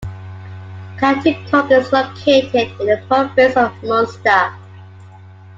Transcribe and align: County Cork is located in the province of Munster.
County 0.97 1.37
Cork 1.47 1.69
is 1.69 1.91
located 1.93 2.55
in 2.79 2.87
the 2.87 3.03
province 3.07 3.55
of 3.55 3.71
Munster. 3.83 4.51